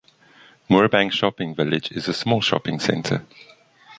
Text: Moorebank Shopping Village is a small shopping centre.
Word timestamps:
Moorebank 0.67 1.11
Shopping 1.11 1.53
Village 1.53 1.91
is 1.91 2.07
a 2.07 2.13
small 2.15 2.41
shopping 2.41 2.79
centre. 2.79 3.23